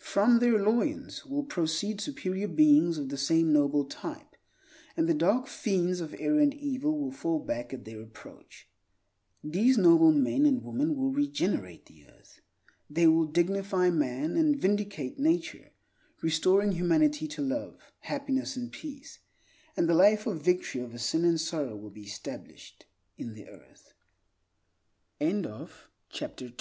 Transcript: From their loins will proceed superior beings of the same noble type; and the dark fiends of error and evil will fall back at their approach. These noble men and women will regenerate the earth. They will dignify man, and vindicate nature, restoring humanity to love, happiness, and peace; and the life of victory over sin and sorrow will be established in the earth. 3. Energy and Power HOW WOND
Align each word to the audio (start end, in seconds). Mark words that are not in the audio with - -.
From 0.00 0.40
their 0.40 0.58
loins 0.60 1.24
will 1.24 1.44
proceed 1.44 2.00
superior 2.00 2.48
beings 2.48 2.98
of 2.98 3.08
the 3.08 3.16
same 3.16 3.52
noble 3.52 3.84
type; 3.84 4.34
and 4.96 5.08
the 5.08 5.14
dark 5.14 5.46
fiends 5.46 6.00
of 6.00 6.12
error 6.18 6.40
and 6.40 6.52
evil 6.52 6.98
will 6.98 7.12
fall 7.12 7.38
back 7.38 7.72
at 7.72 7.84
their 7.84 8.02
approach. 8.02 8.66
These 9.44 9.78
noble 9.78 10.10
men 10.10 10.44
and 10.44 10.64
women 10.64 10.96
will 10.96 11.12
regenerate 11.12 11.86
the 11.86 12.04
earth. 12.08 12.40
They 12.90 13.06
will 13.06 13.26
dignify 13.26 13.90
man, 13.90 14.36
and 14.36 14.56
vindicate 14.60 15.20
nature, 15.20 15.70
restoring 16.20 16.72
humanity 16.72 17.28
to 17.28 17.40
love, 17.42 17.76
happiness, 18.00 18.56
and 18.56 18.72
peace; 18.72 19.20
and 19.76 19.88
the 19.88 19.94
life 19.94 20.26
of 20.26 20.42
victory 20.42 20.80
over 20.80 20.98
sin 20.98 21.24
and 21.24 21.40
sorrow 21.40 21.76
will 21.76 21.90
be 21.90 22.02
established 22.02 22.86
in 23.16 23.34
the 23.34 23.46
earth. 23.46 23.94
3. 25.20 25.28
Energy 25.28 25.36
and 25.38 25.44
Power 25.44 25.68
HOW 26.10 26.26
WOND 26.40 26.54